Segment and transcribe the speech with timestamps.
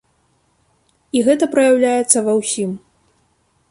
[1.19, 2.71] І гэта праяўляецца ва ўсім.